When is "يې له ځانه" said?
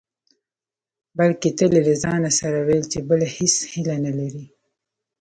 1.77-2.31